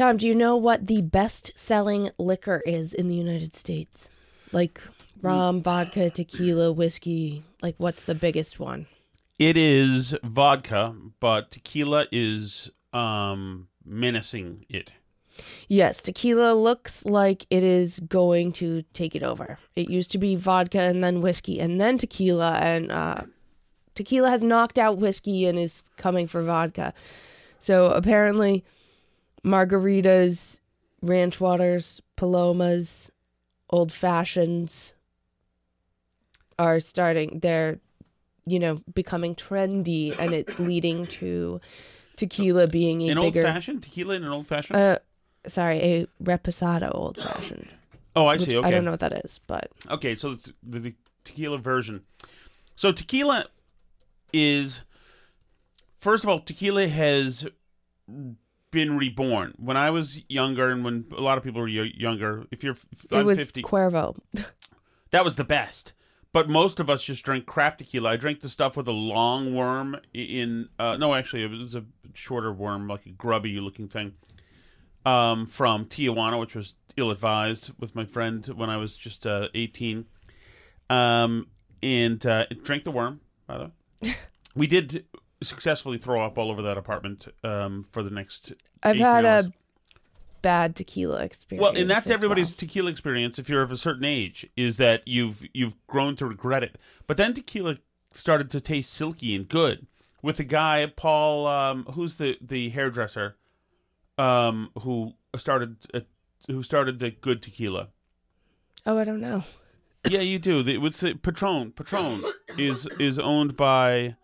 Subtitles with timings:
[0.00, 4.08] Tom, do you know what the best selling liquor is in the United States?
[4.50, 4.80] Like
[5.20, 7.44] rum, vodka, tequila, whiskey.
[7.60, 8.86] Like what's the biggest one?
[9.38, 14.90] It is vodka, but tequila is um menacing it.
[15.68, 19.58] Yes, tequila looks like it is going to take it over.
[19.76, 23.24] It used to be vodka and then whiskey and then tequila, and uh,
[23.94, 26.94] tequila has knocked out whiskey and is coming for vodka.
[27.58, 28.64] So apparently,
[29.44, 30.60] margaritas,
[31.02, 33.10] ranch waters, palomas,
[33.70, 34.94] old fashions
[36.58, 37.40] are starting.
[37.40, 37.78] They're,
[38.46, 41.60] you know, becoming trendy, and it's leading to
[42.16, 44.78] tequila being a An old fashioned tequila in an old fashioned.
[44.78, 44.98] Uh,
[45.46, 47.68] sorry, a reposado old fashioned.
[48.14, 48.56] oh, I see.
[48.56, 48.68] Okay.
[48.68, 50.94] I don't know what that is, but Okay, so the
[51.24, 52.02] tequila version.
[52.76, 53.46] So tequila
[54.32, 54.82] is
[56.00, 57.46] first of all, tequila has
[58.70, 59.54] been reborn.
[59.56, 62.74] When I was younger, and when a lot of people were y- younger, if you're,
[62.74, 64.16] it I'm was fifty, Cuervo.
[65.10, 65.92] that was the best.
[66.32, 68.10] But most of us just drank crap tequila.
[68.10, 70.68] I drank the stuff with a long worm in.
[70.78, 74.14] Uh, no, actually, it was a shorter worm, like a grubby looking thing,
[75.04, 79.48] um, from Tijuana, which was ill advised with my friend when I was just uh,
[79.54, 80.06] eighteen.
[80.88, 81.48] Um,
[81.82, 83.20] and uh, drank the worm.
[83.46, 83.70] By the
[84.02, 84.14] way,
[84.54, 85.04] we did
[85.42, 88.52] successfully throw up all over that apartment um, for the next.
[88.82, 89.52] I've had a
[90.42, 91.62] bad tequila experience.
[91.62, 92.56] Well, and that's everybody's well.
[92.58, 93.38] tequila experience.
[93.38, 96.78] If you're of a certain age, is that you've you've grown to regret it.
[97.06, 97.78] But then tequila
[98.12, 99.86] started to taste silky and good
[100.22, 103.36] with the guy Paul, um, who's the the hairdresser,
[104.18, 106.00] um, who started uh,
[106.46, 107.88] who started the good tequila.
[108.86, 109.44] Oh, I don't know.
[110.08, 110.62] Yeah, you do.
[110.62, 111.22] The, what's it?
[111.22, 111.72] Patron.
[111.72, 112.24] Patron
[112.58, 114.16] is is owned by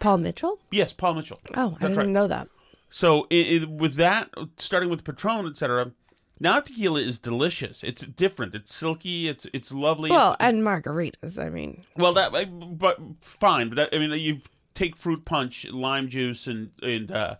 [0.00, 0.58] Paul Mitchell?
[0.72, 1.38] yes, Paul Mitchell.
[1.54, 2.08] Oh, I That's didn't right.
[2.08, 2.48] know that.
[2.90, 5.92] So i i with that, starting with Patron, etc.
[6.40, 7.84] Now tequila is delicious.
[7.84, 8.54] It's different.
[8.54, 9.28] It's silky.
[9.28, 10.10] It's it's lovely.
[10.10, 11.38] Well, it's, and margaritas.
[11.38, 13.68] I mean, well, that I- but fine.
[13.68, 14.40] But that, I mean, you
[14.74, 17.36] take fruit punch, lime juice, and and uh,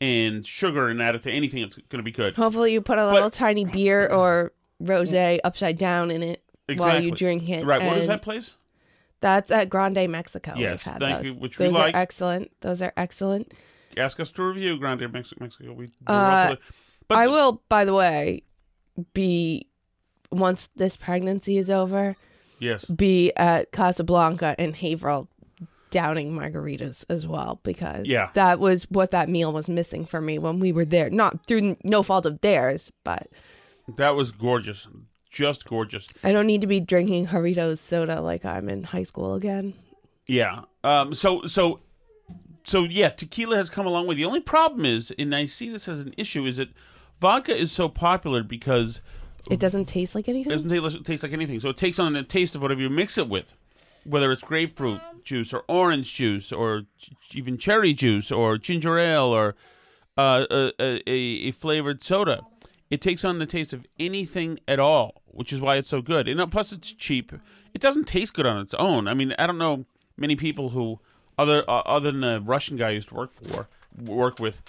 [0.00, 1.62] and sugar, and add it to anything.
[1.62, 2.32] It's going to be good.
[2.34, 4.52] hopefully you put a little tiny beer or
[4.82, 6.42] rosé upside down in it
[6.76, 7.10] while you Exactly.
[7.12, 7.64] drink it.
[7.66, 7.82] Right.
[7.82, 8.54] What is and that place?
[9.20, 10.54] That's at Grande Mexico.
[10.56, 11.24] Yes, thank those.
[11.26, 11.94] you, which we those like.
[11.94, 12.50] are excellent.
[12.60, 13.52] Those are excellent.
[13.96, 15.72] Ask us to review Grande Mex- Mexico.
[15.72, 16.54] We, Uh,
[17.08, 18.42] but I the- will, by the way,
[19.14, 19.66] be
[20.30, 22.14] once this pregnancy is over,
[22.60, 22.84] Yes.
[22.84, 25.28] be at Casablanca and Haverhill
[25.90, 28.28] downing margaritas as well because Yeah.
[28.34, 31.08] that was what that meal was missing for me when we were there.
[31.08, 33.28] Not through no fault of theirs, but
[33.96, 34.86] That was gorgeous.
[35.30, 36.08] Just gorgeous.
[36.24, 39.74] I don't need to be drinking Doritos soda like I'm in high school again.
[40.26, 40.62] Yeah.
[40.84, 41.14] Um.
[41.14, 41.80] So so
[42.64, 43.10] so yeah.
[43.10, 44.14] Tequila has come a long way.
[44.14, 46.68] The only problem is, and I see this as an issue, is that
[47.20, 49.00] vodka is so popular because
[49.50, 50.50] It doesn't taste like anything.
[50.52, 51.60] it doesn't taste, taste like anything.
[51.60, 53.54] So it takes on the taste of whatever you mix it with,
[54.04, 59.24] whether it's grapefruit juice or orange juice or ch- even cherry juice or ginger ale
[59.34, 59.54] or
[60.16, 62.40] uh, a, a, a flavored soda.
[62.90, 66.28] It takes on the taste of anything at all, which is why it's so good.
[66.28, 67.32] And uh, plus, it's cheap.
[67.74, 69.06] It doesn't taste good on its own.
[69.06, 69.84] I mean, I don't know
[70.16, 71.00] many people who,
[71.38, 74.62] other uh, other than a Russian guy I used to work for, work with,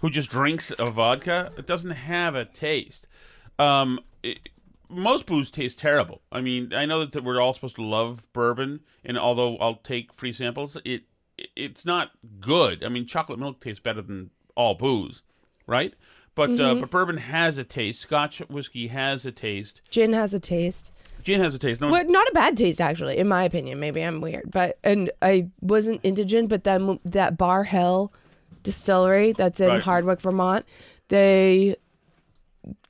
[0.00, 1.52] who just drinks a vodka.
[1.56, 3.06] It doesn't have a taste.
[3.58, 4.48] Um, it,
[4.88, 6.20] most booze taste terrible.
[6.30, 10.12] I mean, I know that we're all supposed to love bourbon, and although I'll take
[10.12, 11.04] free samples, it
[11.56, 12.10] it's not
[12.40, 12.84] good.
[12.84, 15.22] I mean, chocolate milk tastes better than all booze,
[15.66, 15.94] right?
[16.34, 18.00] But uh, but bourbon has a taste.
[18.00, 19.82] Scotch whiskey has a taste.
[19.90, 20.90] Gin has a taste.
[21.22, 21.80] Gin has a taste.
[21.80, 23.78] No, Well, not a bad taste actually, in my opinion.
[23.78, 28.12] Maybe I'm weird, but and I wasn't into gin, but then that Barr Hill
[28.62, 29.82] distillery that's in Right.
[29.82, 30.64] Hardwick, Vermont,
[31.08, 31.76] they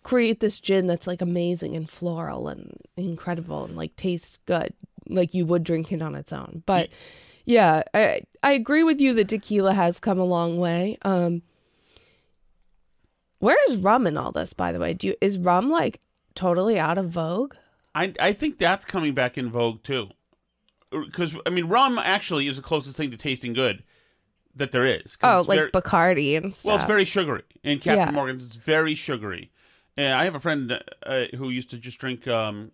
[0.02, 4.72] create this gin that's like amazing and floral and incredible and like tastes good,
[5.08, 6.62] like you would drink it on its own.
[6.66, 6.90] But
[7.44, 10.96] yeah, I I agree with you that tequila has come a long way.
[11.02, 11.42] Um,
[13.42, 14.52] where is rum in all this?
[14.52, 16.00] By the way, do you, is rum like
[16.34, 17.54] totally out of vogue?
[17.94, 20.08] I I think that's coming back in vogue too,
[20.90, 23.82] because I mean, rum actually is the closest thing to tasting good
[24.54, 25.16] that there is.
[25.22, 26.64] Oh, like very- Bacardi and stuff.
[26.64, 27.42] Well, it's very sugary.
[27.64, 28.10] And Captain Yeah.
[28.12, 29.50] Morgan's, it's very sugary.
[29.96, 32.70] And I have a friend uh, who used to just drink um,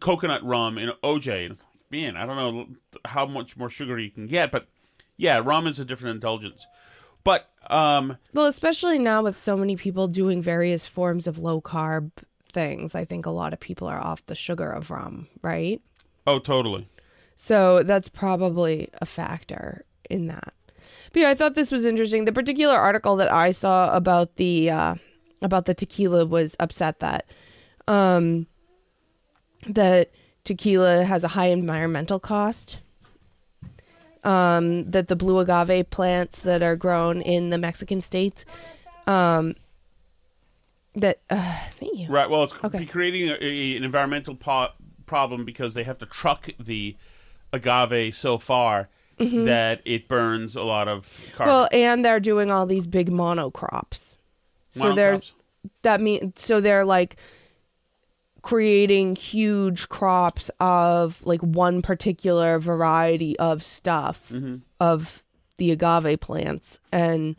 [0.00, 2.66] coconut rum and OJ, and it's like, man, I don't know
[3.04, 4.66] how much more sugary you can get, but
[5.16, 6.66] yeah, rum is a different indulgence.
[7.24, 12.10] But um, well, especially now with so many people doing various forms of low carb
[12.52, 12.94] things.
[12.94, 15.80] I think a lot of people are off the sugar of rum, right?
[16.26, 16.88] oh, totally.
[17.36, 20.54] So that's probably a factor in that.
[21.12, 22.24] But yeah, I thought this was interesting.
[22.24, 24.94] The particular article that I saw about the uh,
[25.42, 27.26] about the tequila was upset that
[27.88, 28.46] um,
[29.68, 30.10] that
[30.44, 32.78] tequila has a high environmental cost.
[34.24, 38.44] Um, that the blue agave plants that are grown in the Mexican states,
[39.06, 39.54] um,
[40.94, 42.08] that uh, thank you.
[42.08, 42.28] Right.
[42.30, 42.86] Well, it's Okay.
[42.86, 44.68] creating a, a- an environmental po-
[45.06, 46.96] problem because they have to truck the
[47.52, 48.88] agave so far
[49.18, 51.36] that it burns a lot of carbon.
[51.36, 51.46] Mm-hmm.
[51.46, 54.16] Well, and they're doing all these big monocrops.
[54.70, 54.94] So Monocrops.
[54.96, 55.32] there's
[55.82, 57.16] that mean so they're like
[58.44, 64.56] creating huge crops of like one particular variety of stuff Mm-hmm.
[64.78, 65.22] of
[65.56, 67.36] the agave plants and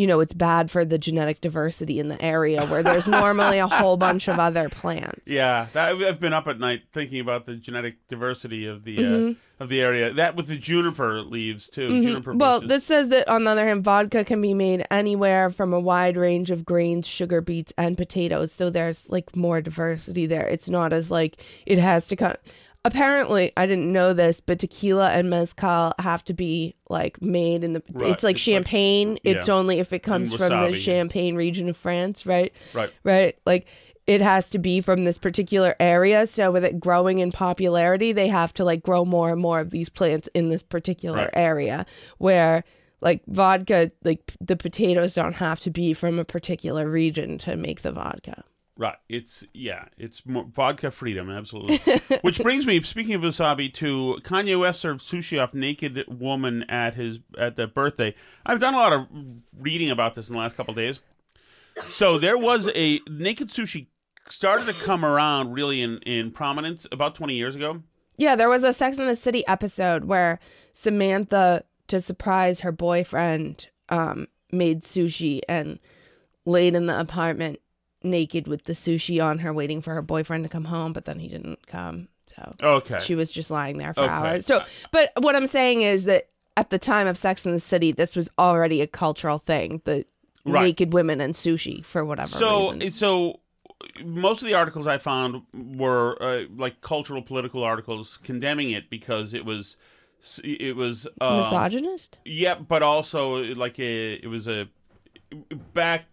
[0.00, 3.68] you know it's bad for the genetic diversity in the area where there's normally a
[3.68, 5.20] whole bunch of other plants.
[5.26, 9.28] Yeah, that, I've been up at night thinking about the genetic diversity of the Mm-hmm.
[9.32, 10.10] uh, of the area.
[10.14, 11.88] That with the juniper leaves too.
[12.02, 12.68] Juniper Well, bushes.
[12.70, 16.16] this says that on the other hand, vodka can be made anywhere from a wide
[16.16, 18.52] range of grains, sugar beets, and potatoes.
[18.52, 20.48] So there's like more diversity there.
[20.48, 21.36] It's not as like
[21.66, 22.36] it has to come.
[22.84, 27.74] Apparently, I didn't know this, but tequila and mezcal have to be like made in
[27.74, 27.82] the.
[27.92, 29.18] Right, It's like it's like- champagne.
[29.22, 29.54] it's yeah.
[29.54, 30.74] only if it comes from the.
[30.74, 32.52] Champagne region of France, right?
[32.72, 32.90] right.
[33.04, 33.36] right?
[33.44, 33.66] Like
[34.06, 36.26] it has to be from this particular area.
[36.26, 39.70] So with it growing in popularity, they have to like grow more and more of
[39.70, 41.30] these plants in this particular Right.
[41.34, 41.84] area
[42.16, 42.64] where
[43.02, 47.82] like vodka, like the potatoes don't have to be from a particular region to make
[47.82, 48.42] the vodka.
[48.80, 48.96] Right.
[49.10, 49.84] It's yeah.
[49.98, 52.00] It's more vodka freedom, absolutely.
[52.22, 56.94] Which brings me, speaking of wasabi, to Kanye West served sushi off naked woman at
[56.94, 58.14] his at the birthday.
[58.46, 59.06] I've done a lot of
[59.58, 61.00] reading about this in the last couple of days.
[61.90, 63.88] So there was a naked sushi
[64.30, 67.82] started to come around really in in prominence about twenty years ago.
[68.16, 70.40] Yeah, there was a Sex in the City episode where
[70.72, 75.78] Samantha, to surprise her boyfriend, um, made sushi and
[76.46, 77.60] laid in the apartment
[78.02, 81.18] naked with the sushi on her, waiting for her boyfriend to come home, but then
[81.18, 82.08] he didn't come.
[82.36, 82.98] So Okay.
[82.98, 84.12] she was just lying there for Okay.
[84.12, 84.46] hours.
[84.46, 84.62] So,
[84.92, 88.14] but what I'm saying is that at the time of Sex in the City, this
[88.16, 89.82] was already a cultural thing.
[89.84, 90.04] The
[90.44, 90.62] Right.
[90.62, 92.90] naked women and sushi for whatever so reason.
[92.90, 93.40] so
[94.02, 99.34] most of the articles I found were uh, like cultural political articles condemning it because
[99.34, 99.76] it was
[100.42, 102.18] it was uh, Misogynist?
[102.24, 104.68] yeah, but also like a it was a
[105.74, 106.06] back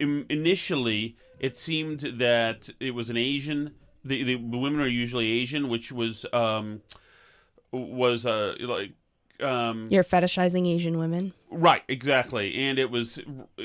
[0.00, 3.74] initially it seemed that it was an Asian
[4.04, 6.80] the, the women are usually Asian which was um
[7.72, 8.92] was uh like
[9.42, 11.32] um You're fetishizing Asian women.
[11.50, 13.18] Right, exactly, and it was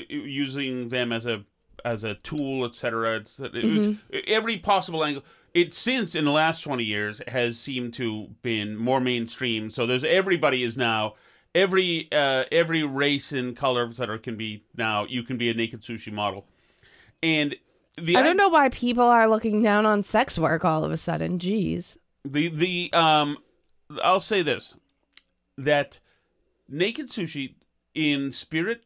[0.08, 1.44] using them as a
[1.84, 3.16] as a tool, etc.
[3.16, 3.96] It's it was
[4.26, 5.22] every possible angle.
[5.54, 9.70] It since in the last twenty years has seemed to been more mainstream.
[9.70, 11.14] So there's everybody is now
[11.56, 14.18] every uh, every race and color, etc.
[14.20, 16.46] Can be now you can be a naked sushi model,
[17.22, 17.56] and
[17.96, 20.96] the I don't know why people are looking down on sex work all of a
[20.96, 21.38] sudden.
[21.38, 21.96] Jeez.
[22.24, 23.38] the the um
[24.02, 24.74] I'll say this
[25.56, 25.98] that
[26.68, 27.54] naked sushi
[27.94, 28.84] in spirit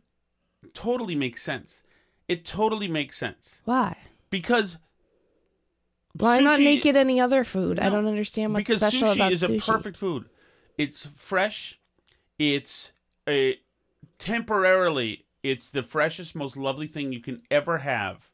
[0.73, 1.82] totally makes sense.
[2.28, 3.96] It totally makes sense Why?
[4.31, 4.78] because
[6.16, 7.81] Why not naked any other food?
[7.81, 9.58] I don't understand what's because special sushi about is sushi.
[9.58, 10.26] a perfect food.
[10.78, 11.80] It's fresh.
[12.40, 12.92] It's
[13.28, 13.60] a
[14.19, 15.26] temporarily.
[15.42, 18.31] It's the freshest, most lovely thing you can ever have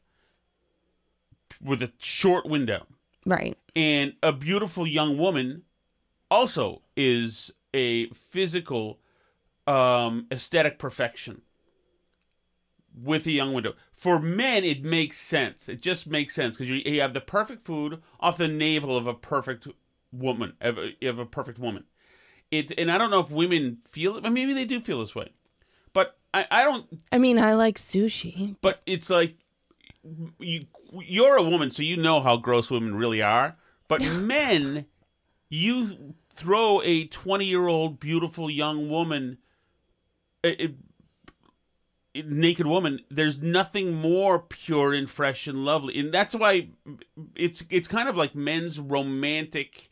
[1.61, 2.87] with a short window.
[3.25, 3.57] Right.
[3.75, 5.63] and a beautiful young woman
[6.31, 8.99] also is a physical
[9.65, 11.41] um aesthetic perfection
[13.03, 16.81] with a young window for men it makes sense it just makes sense because you,
[16.85, 19.67] you have the perfect food off the navel of a perfect
[20.13, 21.83] woman of a, of a perfect woman
[22.51, 25.15] it and i don't know if women feel it but maybe they do feel this
[25.15, 25.29] way.
[25.93, 28.55] But i, I don't I mean, I like sushi.
[28.61, 29.35] but it's like
[30.39, 30.65] you
[31.01, 33.57] you're a woman so you know how gross women really are.
[33.89, 34.85] But men
[35.49, 39.37] you throw a 20 year old beautiful young woman
[40.43, 40.75] a, a-
[42.23, 45.99] naked woman there's nothing more pure and fresh and lovely.
[45.99, 46.69] And that's why
[47.35, 49.89] it's it's kind of like men's romantic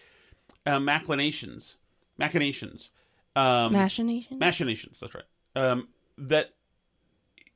[0.65, 1.77] uh, machinations
[2.17, 2.89] machinations.
[3.35, 4.39] Um Machination?
[4.39, 5.23] machinations that's right.
[5.55, 6.53] Um that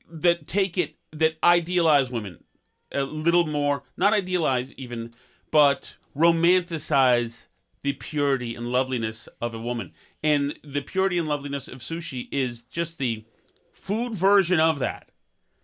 [0.10, 2.44] that take it that idealize women
[2.92, 5.14] a little more not idealize even
[5.52, 7.48] but romanticize
[7.82, 9.94] the purity and loveliness of a woman.
[10.22, 13.26] And the purity and loveliness of sushi is just the
[13.72, 15.10] food version of that.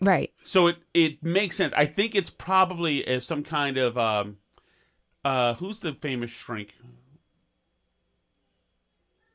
[0.02, 0.32] Right.
[0.44, 1.74] so it it makes sense.
[1.74, 4.38] I think it's probably as some kind of um
[5.24, 6.76] uh who's the famous shrink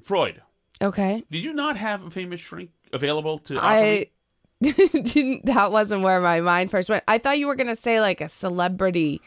[0.05, 0.43] freud
[0.83, 1.25] Okay.
[1.31, 3.59] Did you not have a famous shrink available to?
[3.63, 4.07] I
[4.63, 5.45] didn't.
[5.45, 7.05] That wasn't where my mind first went.
[7.07, 9.21] I thought you were gonna say like a celebrity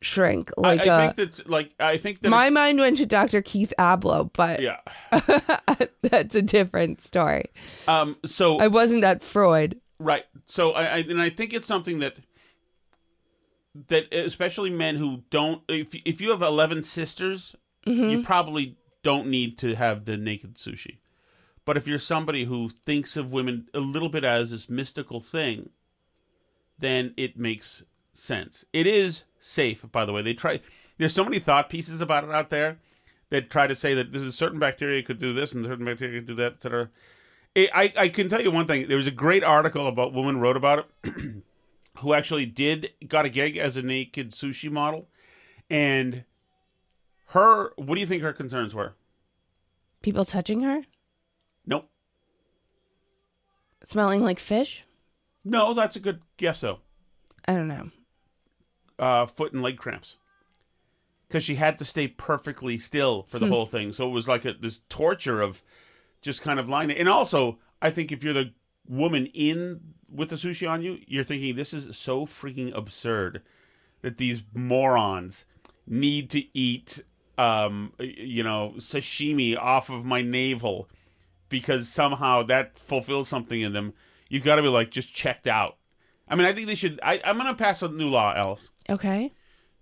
[0.00, 0.50] shrink.
[0.56, 3.42] Like I a, think that's like I think that my it's- mind went to Dr.
[3.42, 4.78] Keith Ablow, but Yeah.
[6.02, 7.50] that's a different story.
[7.86, 8.16] Um.
[8.24, 9.78] So I wasn't at Freud.
[9.98, 10.24] Right.
[10.46, 12.16] So I, I and I think it's something that
[13.88, 17.54] that especially men who don't if if you have 11 sisters,
[17.84, 18.76] you probably
[19.06, 20.96] don't need to have the naked sushi.
[21.64, 25.70] But if you're somebody who thinks of women a little bit as this mystical thing,
[26.76, 27.84] then it makes
[28.14, 28.64] sense.
[28.72, 30.22] It is safe, by the way.
[30.22, 30.58] They try
[30.98, 32.78] there's so many thought pieces about it out there
[33.30, 36.18] that try to say that this is certain bacteria could do this and certain bacteria
[36.18, 36.90] could do that, etc.
[37.56, 38.88] I, I can tell you one thing.
[38.88, 41.12] There was a great article about woman wrote about it
[41.98, 45.06] who actually did got a gig as a naked sushi model,
[45.70, 46.24] and
[47.26, 47.72] her.
[47.76, 48.94] What do you think her concerns were?
[50.02, 50.82] People touching her,
[51.66, 51.88] Nope.
[53.84, 54.84] smelling like fish.
[55.44, 56.78] No, that's a good guess though.
[57.46, 57.90] I don't know.
[58.98, 60.16] Uh, foot and leg cramps.
[61.28, 64.44] Because she had to stay perfectly still for the whole thing, so it was like
[64.44, 65.60] a, this torture of
[66.22, 66.90] just kind of lying.
[66.92, 68.52] And also, I think if you're the
[68.88, 73.42] woman in with the sushi on you, you're thinking this is so freaking absurd
[74.02, 75.44] that these morons
[75.84, 77.02] need to eat,
[77.38, 80.88] um, you know, sashimi off of my navel
[81.48, 83.92] because somehow that fulfills something in them.
[84.28, 85.76] You've got to be like just checked out.
[86.28, 86.98] I mean, I think they should.
[87.02, 89.32] I, I'm going to pass a new law, Alice, Okay.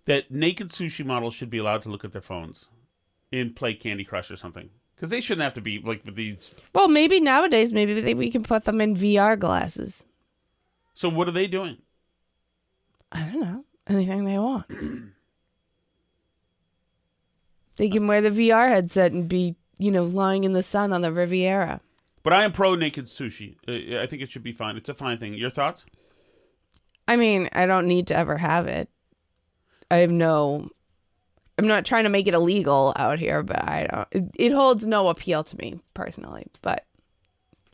[0.04, 2.68] that naked sushi models should be allowed to look at their phones
[3.32, 4.68] and play Candy Crush or something.
[4.94, 6.52] Because they shouldn't have to be like with these.
[6.74, 10.04] Well, maybe nowadays, maybe they, we can put them in VR glasses.
[10.94, 11.78] So what are they doing?
[13.10, 13.64] I don't know.
[13.88, 14.66] Anything they want.
[17.76, 21.02] they can wear the VR headset and be, you know, lying in the sun on
[21.02, 21.80] the Riviera.
[22.22, 23.56] But I am pro naked sushi.
[23.68, 24.76] Uh, I think it should be fine.
[24.76, 25.34] It's a fine thing.
[25.34, 25.84] Your thoughts?
[27.06, 28.88] I mean, I don't need to ever have it.
[29.90, 30.70] I have no.
[31.58, 34.08] I'm not trying to make it illegal out here, but I don't.
[34.10, 36.46] It, it holds no appeal to me personally.
[36.62, 36.84] But,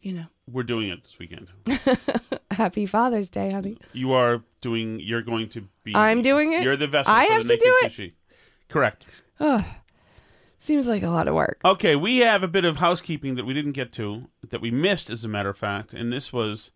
[0.02, 1.50] you know, We're doing it this weekend.
[2.50, 3.78] happy Father's Day, honey.
[3.92, 4.98] You are doing.
[5.00, 5.94] You're going to be.
[5.94, 6.62] I'm doing it?
[6.62, 7.92] You're the vessel I for have the to naked do it?
[7.92, 8.12] sushi.
[8.68, 9.06] Correct.
[10.60, 11.60] Seems like a lot of work.
[11.64, 15.08] Okay, we have a bit of housekeeping that we didn't get to, that we missed,
[15.10, 16.70] as a matter of fact, and this was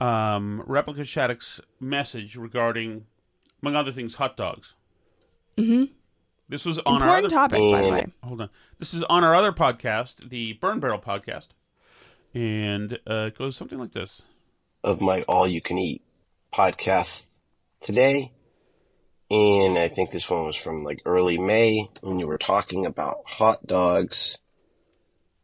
[0.00, 3.04] um, Replica Shattuck's message regarding,
[3.62, 4.74] among other things, hot dogs.
[5.58, 5.92] Mm-hmm.
[6.48, 8.06] This was on our other, Important topic, by the way.
[8.24, 8.50] hold on.
[8.78, 11.48] This is on our other podcast, the Burn Barrel podcast,
[12.34, 14.22] and uh, it goes something like this.
[14.82, 16.02] of my all you can eat
[16.52, 17.30] podcast
[17.82, 18.32] today.
[19.30, 23.18] And I think this one was from like early May when you were talking about
[23.26, 24.38] hot dogs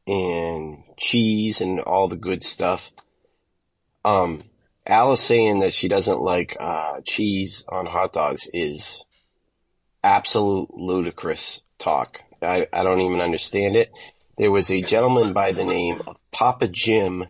[0.08, 2.90] and cheese and all the good stuff.
[4.04, 4.44] Um,
[4.86, 9.04] Alice saying that she doesn't like, uh, cheese on hot dogs is
[10.02, 12.22] absolute ludicrous talk.
[12.42, 13.90] I, I don't even understand it.
[14.36, 17.24] There was a gentleman by the name of Papa Jim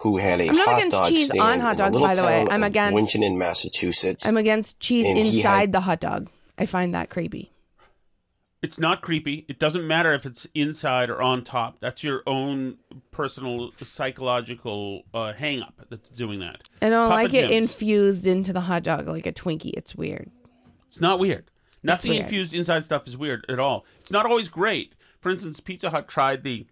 [0.00, 2.22] who had a I'm not hot against dog cheese on hot in dogs, by the
[2.22, 2.46] way.
[2.50, 4.26] I'm of against- Winchendon, Massachusetts.
[4.26, 6.28] I'm against cheese inside had- the hot dog.
[6.58, 7.50] I find that creepy.
[8.62, 9.46] It's not creepy.
[9.48, 11.78] It doesn't matter if it's inside or on top.
[11.80, 12.76] That's your own
[13.10, 16.68] personal psychological uh, hang up that's doing that.
[16.82, 17.70] I don't Papa like it Jim's.
[17.70, 19.72] infused into the hot dog like a Twinkie.
[19.74, 20.30] It's weird.
[20.90, 21.50] It's not weird.
[21.82, 22.24] Nothing weird.
[22.24, 23.86] infused inside stuff is weird at all.
[24.00, 24.92] It's not always great.
[25.22, 26.66] For instance, Pizza Hut tried the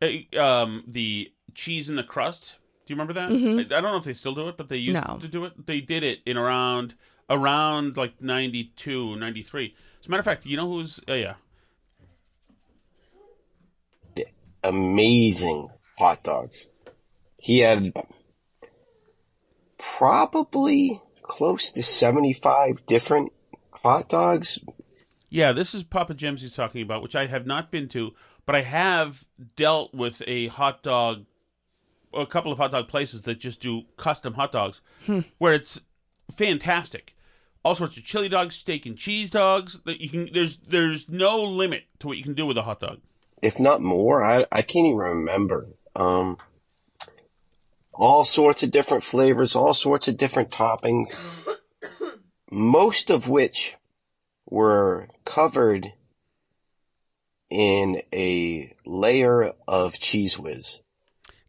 [0.00, 2.56] uh, um, the cheese in the crust.
[2.86, 3.30] Do you remember that?
[3.30, 5.12] I, I don't know if they still do it, but they used Mm-hmm.
[5.14, 5.18] No.
[5.20, 5.66] to do it.
[5.66, 6.94] They did it in around
[7.30, 9.74] around like 92, 93.
[10.00, 11.34] As a matter of fact, you know who's uh, yeah.
[14.64, 16.68] amazing hot dogs.
[17.36, 17.92] He had
[19.78, 23.32] probably close to 75 different
[23.70, 24.58] hot dogs.
[25.30, 28.12] Yeah, this is Papa Jim's he's talking about, which I have not been to,
[28.46, 29.24] but I have
[29.56, 31.26] dealt with a hot dog,
[32.14, 34.80] a couple of hot dog places that just do custom hot dogs,
[35.38, 35.80] where it's
[36.36, 37.14] fantastic.
[37.64, 39.80] All sorts of chili dogs, steak and cheese dogs.
[39.84, 40.30] That you can.
[40.32, 43.00] There's there's no limit to what you can do with a hot dog.
[43.42, 44.22] if not more.
[44.24, 45.66] I, I can't even remember.
[45.94, 46.38] Um,
[47.92, 51.18] all sorts of different flavors, all sorts of different toppings,
[52.50, 53.74] most of which
[54.48, 55.92] were covered
[57.50, 60.80] in a layer of cheez whiz.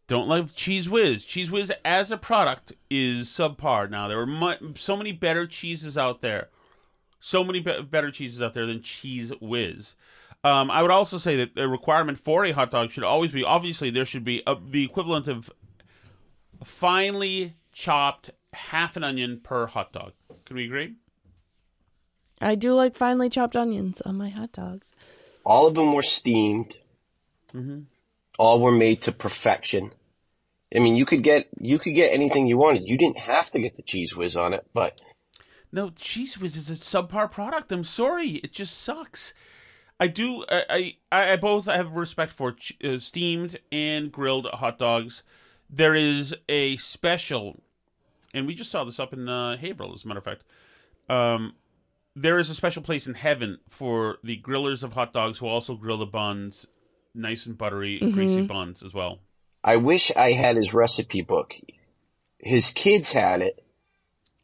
[0.09, 1.23] Don't love Cheez Whiz.
[1.23, 3.89] Cheez Whiz as a product is subpar.
[3.91, 6.49] Now there are mu- so many better cheeses out there,
[7.19, 9.93] so many be- better cheeses out there than Cheez Whiz.
[10.43, 13.43] Um, I would also say that the requirement for a hot dog should always be
[13.43, 15.51] obviously there should be a, the equivalent of
[16.63, 20.13] finely chopped half an onion per hot dog.
[20.45, 20.95] Can we agree?
[22.41, 24.87] I do like finely chopped onions on my hot dogs.
[25.45, 26.77] All of them were steamed.
[28.39, 29.91] All were made to perfection.
[30.73, 32.87] I mean, you could get you could get anything you wanted.
[32.87, 35.01] You didn't have to get the cheez whiz on it, but
[35.71, 37.71] No, Cheez Whiz is a subpar product.
[37.71, 39.33] I'm sorry, it just sucks.
[39.99, 40.45] I do.
[40.49, 45.21] I I, I both have respect for uh, steamed and grilled hot dogs.
[45.69, 47.61] There is a special,
[48.33, 50.43] and we just saw this up in uh, Haverhill, as a matter of fact.
[51.09, 51.55] Um,
[52.15, 55.75] there is a special place in heaven for the grillers of hot dogs who also
[55.75, 56.65] grill the buns,
[57.13, 59.19] nice and buttery, and greasy buns as well.
[59.63, 61.53] I wish I had his recipe book.
[62.37, 63.63] His kids had it,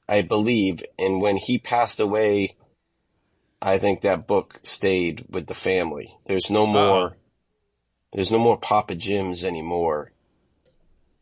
[0.08, 2.56] I believe, and when he passed away,
[3.62, 6.16] I think that book stayed with the family.
[6.26, 7.18] There's no more.
[8.14, 10.12] There's no more Papa Jim's anymore.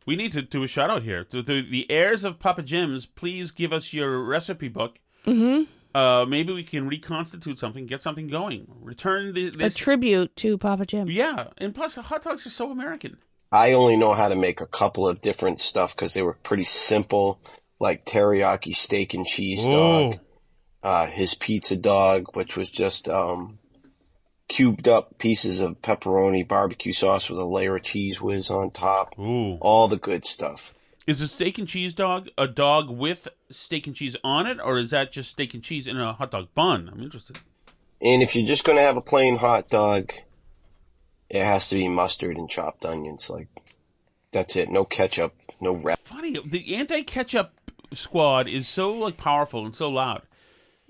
[0.06, 3.06] We need to do a shout out here to, to the heirs of Papa Jim's.
[3.06, 4.98] Please give us your recipe book.
[5.26, 5.64] Mm-hmm.
[5.94, 10.86] Uh, maybe we can reconstitute something, get something going, return the, A tribute to Papa
[10.86, 11.08] Jim.
[11.08, 13.16] yeah, and plus, hot dogs are so American.
[13.52, 16.64] I only know how to make a couple of different stuff because they were pretty
[16.64, 17.40] simple,
[17.78, 20.18] like teriyaki steak and cheese dog.
[20.82, 23.58] Uh, his pizza dog, which was just um,
[24.48, 29.16] cubed up pieces of pepperoni barbecue sauce with a layer of cheez whiz on top.
[29.18, 29.56] Ooh.
[29.60, 30.74] All the good stuff.
[31.06, 34.78] Is a steak and cheese dog a dog with steak and cheese on it, or
[34.78, 36.88] is that just steak and cheese in a hot dog bun?
[36.90, 37.38] I'm interested.
[38.00, 40.12] And if you're just going to have a plain hot dog,
[41.28, 43.28] it has to be mustard and chopped onions.
[43.28, 43.48] Like,
[44.32, 44.70] that's it.
[44.70, 45.98] No ketchup, no wrap.
[46.00, 47.52] Funny, the anti ketchup
[47.92, 50.22] squad is so like powerful and so loud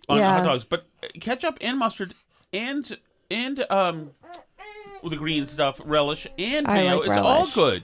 [0.09, 0.33] on Yeah.
[0.33, 0.87] hot dogs, but
[1.21, 2.15] ketchup and mustard
[2.53, 2.99] and
[3.31, 4.13] and um
[5.03, 7.83] the green stuff, relish and mayo, like it's all good.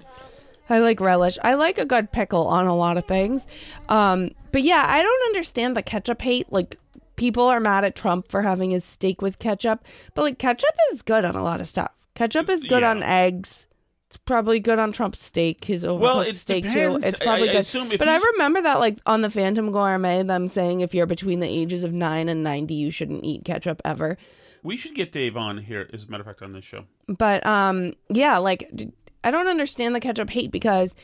[0.71, 1.37] I like relish.
[1.43, 3.47] I like a good pickle on a lot of things.
[3.89, 6.51] Um, but yeah, I don't understand the ketchup hate.
[6.53, 6.77] Like
[7.17, 11.03] people are mad at Trump for having his steak with ketchup, but like ketchup is
[11.03, 11.91] good on a lot of stuff.
[12.15, 12.91] Ketchup is good Yeah.
[12.91, 13.67] on eggs.
[14.09, 17.05] It's probably good on Trump's steak, his overcooked Well, it steak depends.
[17.05, 17.09] too.
[17.09, 17.61] It's probably I good.
[17.61, 21.07] assume if but I remember that like on the Phantom Gourmet, them saying if you're
[21.07, 24.19] between the ages of nine and ninety, you shouldn't eat ketchup ever.
[24.65, 26.85] We should get Dave on here, as a matter of fact, on this show.
[27.07, 28.69] But um yeah, like
[29.25, 30.95] I don't understand the ketchup hate because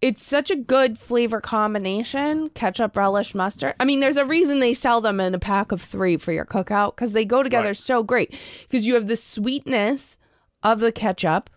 [0.00, 3.74] it's such a good flavor combination, ketchup, relish, mustard.
[3.80, 6.44] I mean, there's a reason they sell them in a pack of 3 for your
[6.44, 7.76] cookout cuz they go together Right.
[7.76, 10.16] so great because you have the sweetness
[10.62, 11.48] of the ketchup,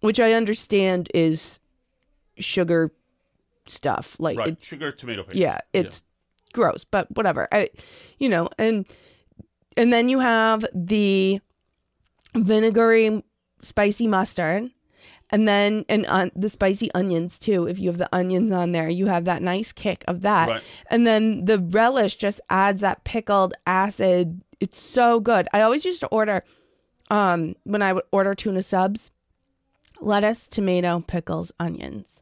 [0.00, 1.58] which I understand is
[2.38, 2.92] sugar
[3.66, 4.16] stuff.
[4.18, 5.36] Like Right, it, sugar, tomato paste.
[5.38, 6.02] yeah, it's
[6.52, 7.48] gross, but whatever.
[7.52, 7.70] I,
[8.18, 8.86] you know, and
[9.76, 11.40] and then you have the
[12.34, 13.22] vinegary
[13.62, 14.70] spicy mustard,
[15.34, 17.66] and then and uh, the spicy onions too.
[17.66, 20.62] If you have the onions on there, you have that nice kick of that, Right.
[20.90, 24.40] and then the relish just adds that pickled acid.
[24.60, 25.48] It's so good.
[25.52, 26.44] I always used to order,
[27.10, 29.10] um, when I would order tuna subs,
[30.00, 32.20] lettuce, tomato, pickles, onions.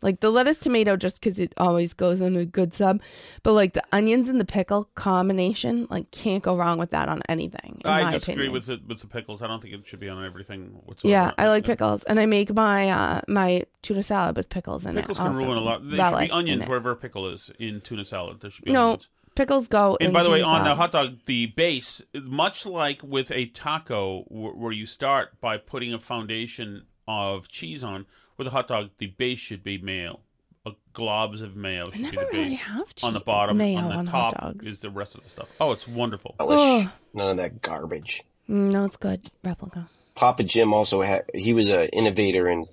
[0.00, 3.00] Like the lettuce tomato, just because it always goes on a good sub,
[3.42, 7.20] but like the onions and the pickle combination, like can't go wrong with that on
[7.28, 7.80] anything.
[7.84, 8.52] In I my disagree opinion.
[8.52, 9.42] with the with the pickles.
[9.42, 11.10] I don't think it should be on everything whatsoever.
[11.10, 14.94] Yeah, I like pickles, and I make my uh my tuna salad with pickles in
[14.94, 15.22] Pickles it.
[15.22, 15.44] can also.
[15.44, 15.80] ruin a lot.
[15.82, 16.68] There should Relish be in onions it.
[16.68, 18.40] wherever a pickle is in tuna salad.
[18.40, 19.08] There should be No, onions.
[19.34, 19.96] pickles go.
[20.00, 20.78] And in by the way, tuna on the salad.
[20.78, 25.92] hot dog, the base, much like with a taco, wh- where you start by putting
[25.92, 28.06] a foundation of cheese on,
[28.38, 30.20] with a hot dog, the base should be mayo.
[30.64, 32.58] A globs of mayo should be never the really base.
[32.60, 34.66] have on the bottom, mayo on the on hot top dogs.
[34.66, 35.48] is the rest of the stuff.
[35.60, 36.34] Oh, it's wonderful.
[36.38, 36.88] Relish.
[37.14, 38.22] None of that garbage.
[38.48, 39.28] Mm, no, it's good.
[39.44, 39.88] Replica.
[40.14, 42.64] Papa Jim also had, he was an innovator in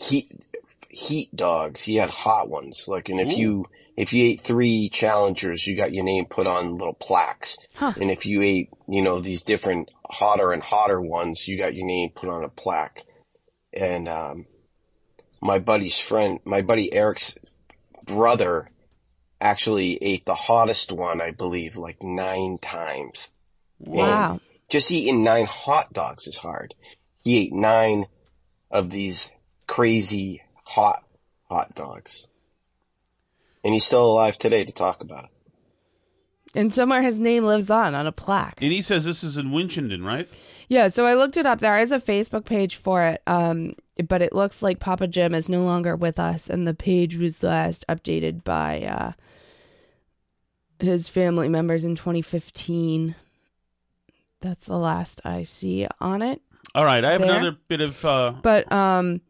[0.00, 0.32] heat,
[0.88, 1.82] heat dogs.
[1.82, 2.86] He had hot ones.
[2.88, 3.66] Like, and if you,
[3.96, 7.56] if you ate three challengers, you got your name put on little plaques.
[7.74, 7.92] Huh.
[8.00, 11.86] And if you ate, you know, these different hotter and hotter ones, you got your
[11.86, 13.04] name put on a plaque.
[13.78, 14.46] And, um,
[15.40, 17.36] my buddy's friend, my buddy Eric's
[18.04, 18.70] brother
[19.40, 23.30] actually ate the hottest one, I believe, like nine times.
[23.78, 24.40] Wow.
[24.68, 26.74] Just eating nine hot dogs is hard.
[27.22, 28.06] He ate nine
[28.68, 29.30] of these
[29.68, 31.04] crazy hot
[31.48, 32.26] hot dogs.
[33.62, 35.30] And he's still alive today to talk about it.
[36.54, 38.60] And somewhere his name lives on on a plaque.
[38.62, 40.28] And he says this is in Winchendon, right?
[40.68, 41.60] Yeah, so I looked it up.
[41.60, 43.74] There is a Facebook page for it, um,
[44.08, 47.42] but it looks like Papa Jim is no longer with us, and the page was
[47.42, 49.12] last updated by uh,
[50.80, 53.14] his family members in 2015.
[54.40, 56.40] that's the last I see on it.
[56.74, 57.30] All right, I have There.
[57.30, 58.04] another bit of.
[58.04, 59.20] Uh, But um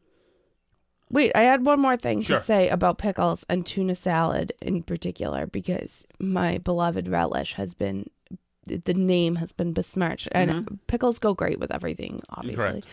[1.11, 2.39] wait, I had one more thing Sure.
[2.39, 8.09] to say about pickles and tuna salad in particular because my beloved relish has been
[8.67, 12.65] the name has been besmirched and pickles go great with everything obviously.
[12.65, 12.71] Mm-hmm.
[12.73, 12.87] Correct.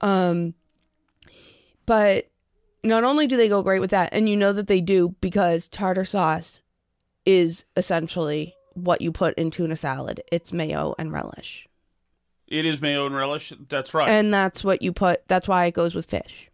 [0.00, 0.54] Um
[1.86, 2.28] but
[2.82, 5.68] not only do they go great with that and you know that they do because
[5.68, 6.60] tartar sauce
[7.24, 10.20] is essentially what you put in tuna salad.
[10.30, 11.66] It's mayo and relish.
[12.48, 13.52] it is mayo and relish.
[13.68, 14.08] That's right.
[14.08, 15.26] And that's what you put.
[15.28, 16.48] That's why it goes with fish.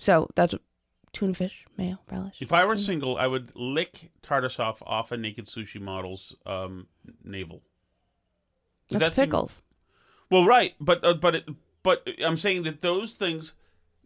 [0.00, 0.54] So that's
[1.12, 2.40] tuna fish, mayo, relish.
[2.40, 6.86] if I were single, I would lick tartar sauce off a naked sushi model's um,
[7.24, 7.62] navel.
[8.90, 9.62] That's that seem- pickles.
[10.30, 11.48] Well, right, but uh, but it,
[11.82, 13.54] but I'm saying that those things,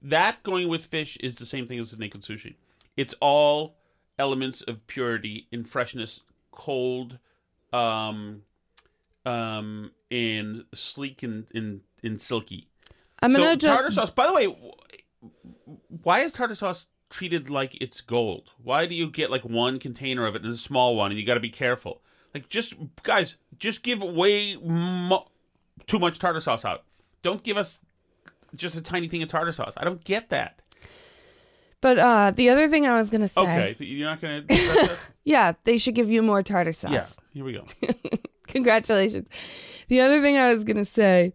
[0.00, 2.54] that going with fish is the same thing as the naked sushi.
[2.96, 3.76] It's all
[4.18, 6.20] elements of purity and freshness,
[6.52, 7.18] cold,
[7.72, 8.42] um,
[9.26, 12.68] um, and sleek and and, and silky.
[13.20, 14.10] I'm so gonna tartar just sauce.
[14.10, 14.56] By the way,
[16.02, 18.52] why is tartar sauce treated like it's gold?
[18.62, 21.26] Why do you get like one container of it and a small one, and you
[21.26, 22.02] got to be careful?
[22.34, 25.28] Like, just guys, just give way mo-
[25.86, 26.84] too much tartar sauce out.
[27.22, 27.80] Don't give us
[28.56, 29.74] just a tiny thing of tartar sauce.
[29.76, 30.62] I don't get that.
[31.80, 34.44] But uh, the other thing I was gonna say, Okay, you're not gonna.
[35.24, 36.92] yeah, they should give you more tartar sauce.
[36.92, 37.66] yeah, here we go.
[38.46, 39.28] Congratulations.
[39.88, 41.32] The other thing I was gonna say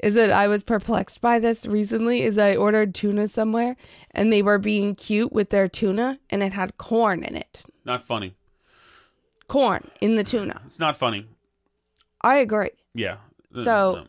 [0.00, 2.22] is that I was perplexed by this recently.
[2.22, 3.76] Is I ordered tuna somewhere
[4.10, 7.64] and they were being cute with their tuna and it had corn in it.
[7.84, 8.34] Not funny.
[9.48, 10.60] Corn in the tuna.
[10.66, 11.26] It's not funny.
[12.22, 12.70] I agree.
[12.94, 13.16] Yeah.
[13.54, 14.06] So- no.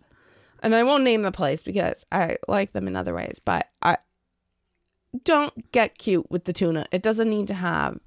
[0.63, 3.97] and I won't name the place because I like them in other ways, but I
[5.23, 6.85] don't get cute with the tuna.
[6.91, 7.99] It doesn't need to have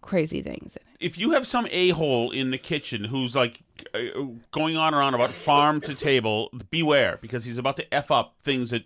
[0.00, 0.89] crazy things in it.
[1.00, 3.60] If you have some a hole in the kitchen who's like
[3.94, 3.98] uh,
[4.52, 8.36] going on and on about farm to table, beware because he's about to f up
[8.42, 8.84] things that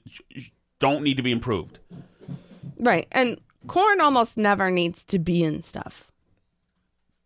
[0.78, 1.80] don't need to be improved.
[2.78, 3.06] Right.
[3.12, 6.10] And corn almost never needs to be in stuff.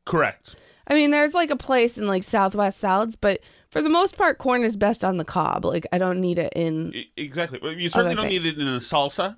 [0.05, 0.57] Correct.
[0.87, 4.38] I mean, there's like a place in like Southwest salads, but for the most part,
[4.38, 5.66] corn is best on the cob.
[5.66, 6.94] Like, I don't need it in.
[7.18, 7.61] Exactly.
[7.77, 8.44] You certainly don't things.
[8.44, 9.37] need it in a salsa.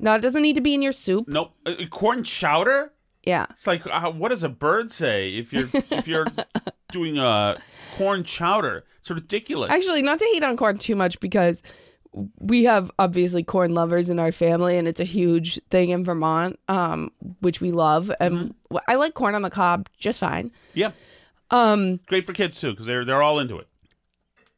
[0.00, 1.28] No, it doesn't need to be in your soup.
[1.28, 1.52] Nope.
[1.64, 2.92] Uh, corn chowder.
[3.28, 3.46] Yeah.
[3.50, 6.26] It's like uh, what does a bird say if you're if you're
[6.92, 7.60] doing a
[7.96, 8.84] corn chowder?
[9.00, 9.70] It's ridiculous.
[9.70, 11.62] Actually, not to hate on corn too much because
[12.38, 16.58] we have obviously corn lovers in our family and it's a huge thing in Vermont,
[16.68, 18.10] um, which we love.
[18.18, 18.54] And
[18.88, 20.50] I like corn on the cob just fine.
[20.72, 20.92] yeah,
[21.50, 23.68] Um, great for kids too because they're they're all into it.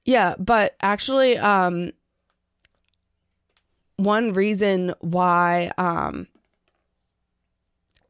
[0.05, 1.91] yeah, but actually, um,
[3.97, 6.27] one reason why um,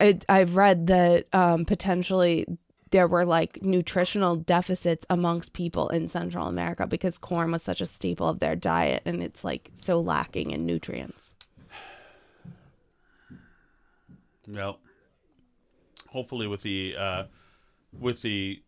[0.01, 2.47] I, I've read that um, potentially
[2.91, 7.87] there were like nutritional deficits amongst people in Central America because corn was such a
[7.87, 11.19] staple of their diet and it's like so lacking in nutrients.
[14.49, 14.81] Well,
[16.09, 17.25] hopefully with the uh,
[17.99, 18.61] with the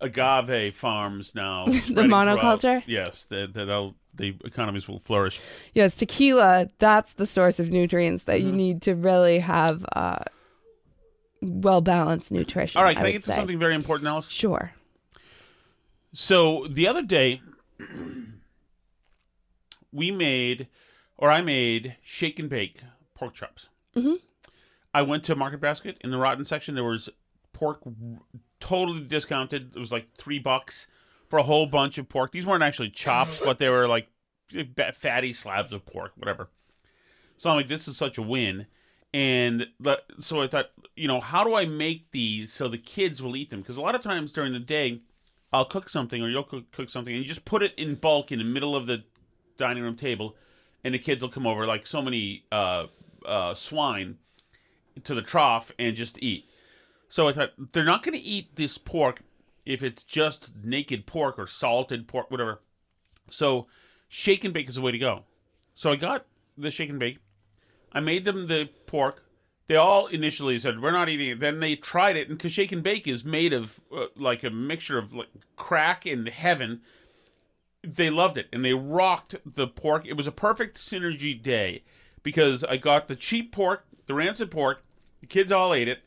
[0.00, 2.82] agave farms now, the monoculture?
[2.86, 5.40] yes, that that the economies will flourish.
[5.74, 10.24] Yes, tequila, that's the source of nutrients that you need to really have uh,
[11.42, 12.78] well balanced nutrition.
[12.78, 13.36] All right, can I, would get to say.
[13.36, 14.28] something very important, Alice?
[14.28, 14.72] Sure.
[16.12, 17.40] So the other day,
[19.92, 20.68] we made,
[21.16, 22.80] or I made, shake and bake
[23.14, 23.68] pork chops.
[23.96, 24.16] Mhm.
[24.94, 26.74] I went to Market Basket in the rotten section.
[26.74, 27.08] There was
[27.52, 27.80] pork
[28.60, 29.74] totally discounted.
[29.74, 30.86] It was like three bucks
[31.28, 32.32] for a whole bunch of pork.
[32.32, 34.08] These weren't actually chops, but they were like
[34.94, 36.50] fatty slabs of pork, whatever.
[37.38, 38.66] So I'm like, this is such a win.
[39.14, 39.66] And
[40.18, 43.50] so I thought, you know, how do I make these so the kids will eat
[43.50, 43.60] them?
[43.60, 45.02] Because a lot of times during the day,
[45.52, 48.32] I'll cook something or you'll cook, cook something and you just put it in bulk
[48.32, 49.04] in the middle of the
[49.58, 50.34] dining room table
[50.82, 52.86] and the kids will come over like so many uh,
[53.26, 54.16] uh, swine
[55.04, 56.48] to the trough and just eat.
[57.08, 59.22] So I thought they're not going to eat this pork
[59.64, 62.60] if it's just naked pork or salted pork, whatever.
[63.28, 63.66] So
[64.08, 65.24] shake and bake is the way to go.
[65.74, 67.18] So I got the shake and bake.
[67.92, 69.24] I made them the pork.
[69.68, 71.40] They all initially said we're not eating it.
[71.40, 74.50] Then they tried it, and because shake and bake is made of uh, like a
[74.50, 76.82] mixture of like crack and heaven.
[77.82, 80.06] They loved it, and they rocked the pork.
[80.06, 81.82] It was a perfect synergy day
[82.22, 84.84] because I got the cheap pork, the rancid pork.
[85.20, 86.00] The kids all ate it.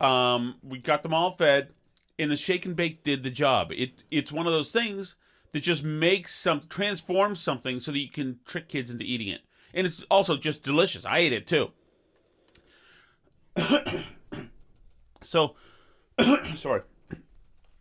[0.00, 1.72] Um, we got them all fed,
[2.18, 3.70] and the shake and bake did the job.
[3.72, 5.14] It it's one of those things
[5.52, 9.42] that just makes some transforms something so that you can trick kids into eating it,
[9.72, 11.06] and it's also just delicious.
[11.06, 11.70] I ate it too.
[15.22, 15.54] so,
[16.54, 16.82] sorry.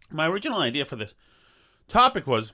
[0.09, 1.13] My original idea for this
[1.87, 2.53] topic was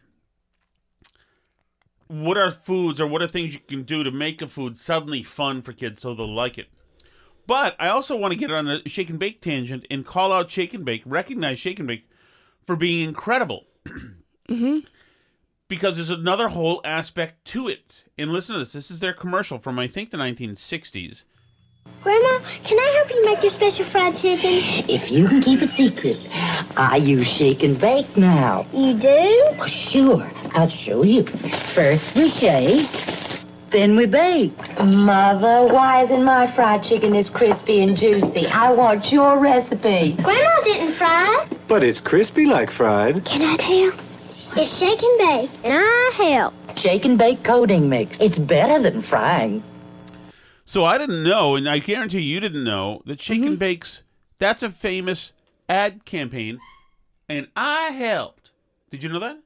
[2.08, 5.24] what are foods or what are things you can do to make a food suddenly
[5.24, 6.68] fun for kids so they'll like it.
[7.48, 10.52] But I also want to get on a shake and bake tangent and call out
[10.52, 12.10] shake and bake, recognize shake and bake
[12.66, 13.66] for being incredible.
[14.50, 14.80] Mm-hmm.
[15.70, 18.04] Because there's another whole aspect to it.
[18.18, 18.74] And listen to this.
[18.74, 21.24] This is their commercial from I think the 1960s.
[22.04, 24.90] Grandma, can I help you make your special fried chicken?
[24.90, 26.18] If you can keep a secret,
[26.76, 28.66] I use shake and bake now.
[28.74, 29.08] You do?
[29.60, 31.26] Oh, sure, I'll show you.
[31.76, 32.90] First we shake,
[33.70, 34.58] then we bake.
[34.80, 38.48] Mother, why isn't my fried chicken as crispy and juicy?
[38.48, 40.14] I want your recipe.
[40.24, 41.48] Grandma didn't fry.
[41.68, 43.26] But it's crispy like fried.
[43.26, 43.92] Can I tell?
[44.58, 46.54] It's shake and bake, and I help.
[46.78, 48.18] Shake and bake coating mix.
[48.20, 49.64] It's better than frying.
[50.72, 53.56] So I didn't know, and I guarantee you didn't know, that Shake and mm-hmm.
[53.56, 54.04] Bakes,
[54.40, 55.34] that's a famous
[55.68, 56.62] ad campaign,
[57.28, 58.52] and I helped.
[58.90, 59.38] Did you know that?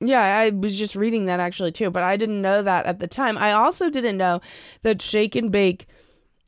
[0.00, 3.06] Yeah, I was just reading that actually too, but I didn't know that at the
[3.06, 3.36] time.
[3.36, 4.40] I also didn't know
[4.80, 5.88] that shake and bake,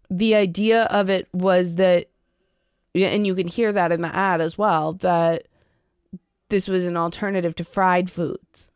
[0.09, 2.09] the idea of it was that,
[2.95, 5.49] and you can hear that in the ad as well, that
[6.49, 8.69] this was an alternative to fried foods.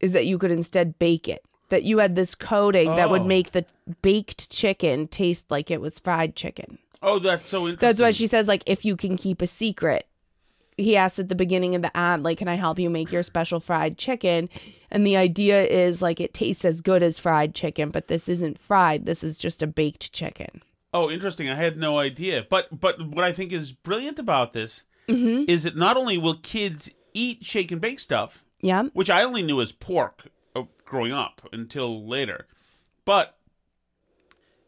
[0.00, 1.42] Is that you could instead bake it.
[1.74, 3.26] That you had this coating that would Oh.
[3.26, 3.64] make the
[4.00, 6.78] baked chicken taste like it was fried chicken.
[7.02, 7.80] Oh, that's so interesting.
[7.88, 10.06] That's why she says, like, if you can keep a secret.
[10.76, 13.24] He asked at the beginning of the ad, like, can I help you make your
[13.24, 14.48] special fried chicken?
[14.88, 18.60] And the idea is, like, it tastes as good as fried chicken, but this isn't
[18.60, 19.04] fried.
[19.04, 20.62] This is just a baked chicken.
[20.92, 21.48] Oh, interesting.
[21.50, 22.46] I had no idea.
[22.48, 25.50] But but what I think is brilliant about this Mm-hmm.
[25.50, 28.84] is that not only will kids eat shake and bake stuff, Yeah.
[28.94, 30.26] which I only knew as pork
[30.84, 32.46] growing up until later,
[33.04, 33.36] but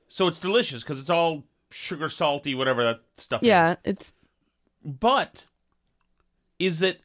[0.08, 3.48] so it's delicious because it's all sugar, salty, whatever that stuff is.
[3.48, 3.76] Yeah.
[3.84, 4.12] It's,
[4.84, 5.46] But
[6.58, 6.98] is that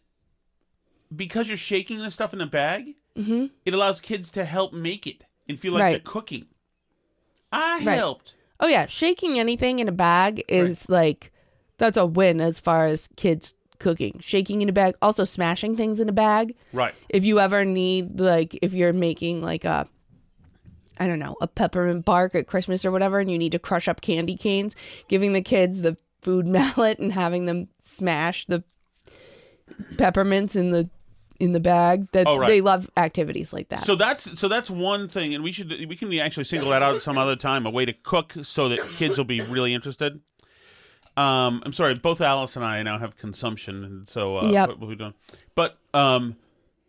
[1.16, 3.48] because you're shaking this stuff in a bag, mm-hmm.
[3.66, 5.92] it allows kids to help make it and feel like Right.
[5.92, 6.46] they're cooking.
[7.52, 7.98] I Right.
[7.98, 8.36] helped.
[8.60, 8.86] oh, yeah.
[8.86, 11.32] Shaking anything in a bag is like,
[11.80, 14.18] that's a win as far as kids cooking.
[14.22, 16.56] Shaking in a bag, also smashing things in a bag.
[16.72, 16.94] Right.
[17.10, 19.88] if you ever need like if you're making like a
[20.98, 23.88] I don't know, a peppermint bark at Christmas or whatever and you need to crush
[23.88, 24.76] up candy canes,
[25.08, 28.64] giving the kids the food mallet and having them smash the
[29.98, 30.90] peppermints in the
[31.40, 32.08] in the bag.
[32.12, 32.48] That's Oh, right.
[32.48, 33.84] they love activities like that.
[33.86, 37.02] So that's so that's one thing, and we should we can actually single that out
[37.02, 37.66] some other time.
[37.66, 40.20] A way to cook so that kids will be really interested.
[41.18, 44.70] Um, I'm sorry, both Alice and I now have consumption, and so uh, Yep.
[44.70, 45.14] what we've done.
[45.56, 46.38] But um,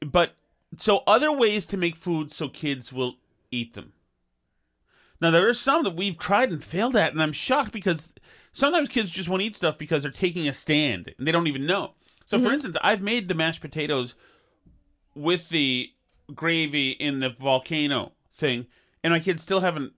[0.05, 0.35] but
[0.77, 3.17] so other ways to make food so kids will
[3.51, 3.93] eat them.
[5.21, 8.13] Now there are some that we've tried and failed at, and I'm shocked because
[8.53, 11.67] sometimes kids just won't eat stuff because they're taking a stand and they don't even
[11.67, 11.93] know.
[12.25, 14.15] So, for instance, I've made the mashed potatoes
[15.15, 15.91] with the
[16.35, 18.67] gravy in the volcano thing,
[19.05, 19.93] and my kids still haven't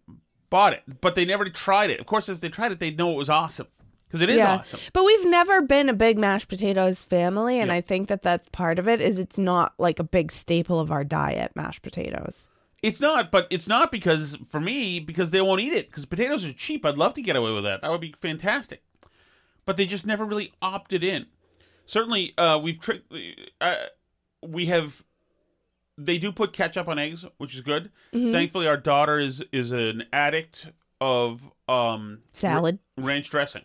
[0.50, 2.00] bought it, but they never tried it.
[2.00, 3.68] Of course, if they tried it, they'd know it was awesome
[4.14, 4.78] because it is awesome.
[4.92, 7.76] But we've never been a big mashed potatoes family, and Yeah.
[7.76, 9.00] I think that that's part of it.
[9.00, 12.46] Is it's not like a big staple of our diet, mashed potatoes.
[12.80, 16.44] It's not, but it's not because for me because they won't eat it because potatoes
[16.44, 16.86] are cheap.
[16.86, 17.82] I'd love to get away with that.
[17.82, 18.82] That would be fantastic,
[19.64, 21.26] but they just never really opted in.
[21.86, 23.12] Certainly, uh, we've tricked.
[23.60, 23.74] Uh,
[24.42, 25.02] we have.
[25.98, 27.90] They do put ketchup on eggs, which is good.
[28.12, 30.66] Thankfully, our daughter is is an addict
[31.00, 32.78] of um Salad.
[32.96, 33.62] ra- ranch dressing.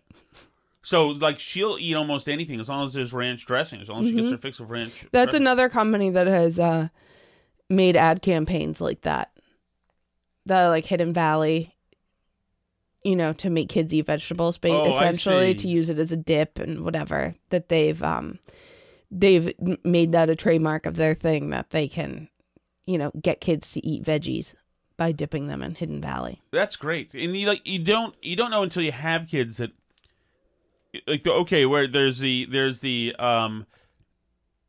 [0.81, 3.81] So, like, she'll eat almost anything as long as there's ranch dressing.
[3.81, 5.05] As long as she gets her fix of ranch.
[5.11, 5.41] That's dressing.
[5.43, 6.87] another company that has uh,
[7.69, 9.29] made ad campaigns like that.
[10.45, 11.75] The like Hidden Valley,
[13.03, 15.59] you know, to make kids eat vegetables, but Oh, I essentially see.
[15.59, 17.35] to use it as a dip and whatever.
[17.49, 18.39] That they've um,
[19.11, 22.29] they've m- made that a trademark of their thing that they can,
[22.85, 24.53] you know, get kids to eat veggies
[24.99, 26.41] by dipping them in Hidden Valley.
[26.51, 29.71] That's great, and you like you don't you don't know until you have kids that
[31.07, 33.65] like the, okay where there's the there's the um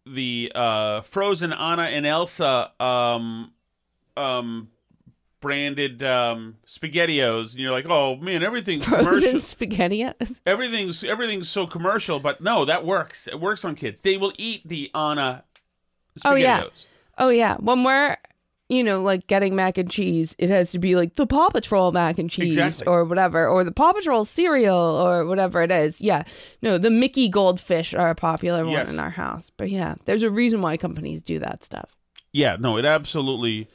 [0.07, 3.53] the uh frozen Anna and Elsa um
[4.17, 4.69] um
[5.41, 10.37] branded um spaghettios and you're like oh man everything's Frozen commercial spaghettios.
[10.47, 14.61] everything's everything's so commercial but no that works it works on kids they will eat
[14.69, 15.45] the Anna
[16.19, 16.65] spaghettios Oh, yeah.
[17.19, 18.17] Oh yeah, when we're
[18.71, 21.93] you know like getting mac and cheese, it has to be like the Paw Patrol
[21.93, 22.87] mac and cheese Exactly.
[22.87, 26.01] or whatever, or the Paw Patrol cereal or whatever it is.
[26.01, 26.23] Yeah,
[26.63, 29.51] no, the Mickey goldfish are a popular one in our house.
[29.57, 31.91] But yeah, there's a reason why companies do that stuff.
[32.33, 33.69] Yeah, no, it absolutely,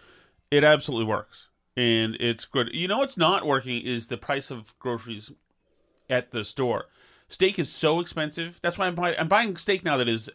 [0.49, 2.69] it absolutely works, and it's good.
[2.71, 5.31] You know, what's not working is the price of groceries
[6.09, 6.85] at the store.
[7.27, 8.59] Steak is so expensive.
[8.61, 9.15] That's why I'm buying.
[9.19, 10.29] I'm buying steak now that is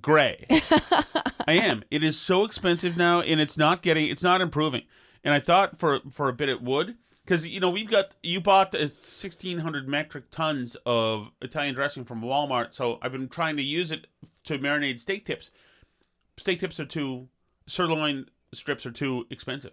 [0.00, 0.46] gray.
[0.50, 1.84] I am.
[1.90, 4.08] It is so expensive now, and it's not getting.
[4.08, 4.82] It's not improving.
[5.22, 8.40] And I thought for for a bit it would, because you know we've got you
[8.40, 13.62] bought sixteen hundred metric tons of Italian dressing from Walmart, so I've been trying to
[13.62, 14.06] use it
[14.44, 15.50] to marinate steak tips.
[16.36, 17.28] Steak tips are too
[17.66, 19.72] sirloin strips are too expensive.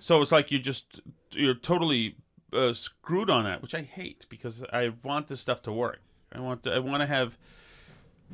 [0.00, 1.00] So it's like you just
[1.32, 2.16] you're totally
[2.52, 6.00] uh, screwed on that, which I hate because I want this stuff to work.
[6.32, 7.36] I want to, I want to have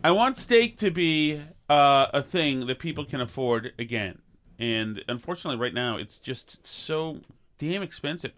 [0.03, 4.19] I want steak to be uh, a thing that people can afford again.
[4.59, 7.21] And unfortunately, right now, it's just so
[7.59, 8.33] damn expensive.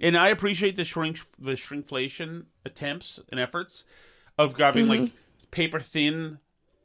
[0.00, 3.84] And I appreciate the shrink the shrinkflation attempts and efforts
[4.38, 5.10] of grabbing like
[5.50, 6.38] paper thin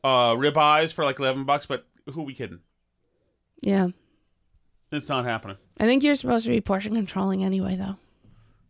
[0.03, 1.65] uh, ribeyes for like eleven bucks.
[1.65, 2.59] But who are we kidding?
[3.61, 3.89] Yeah.
[4.91, 5.57] It's not happening.
[5.79, 7.97] I think you're supposed to be portion controlling anyway, though.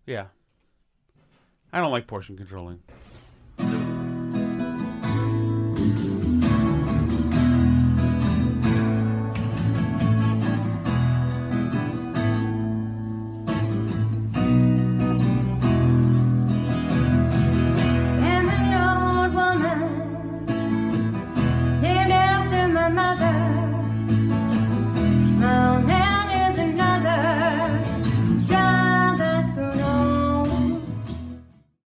[0.06, 0.26] Yeah.
[1.72, 2.82] I don't like portion controlling.